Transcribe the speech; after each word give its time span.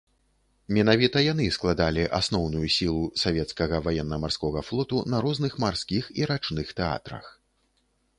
Менавіта 0.75 1.17
яны 1.23 1.43
складалі 1.57 2.05
асноўную 2.19 2.67
сілу 2.75 3.03
савецкага 3.23 3.81
ваенна-марскога 3.89 4.65
флоту 4.69 5.03
на 5.15 5.21
розных 5.27 5.53
марскіх 5.65 6.09
і 6.23 6.27
рачных 6.33 6.73
тэатрах. 6.81 7.25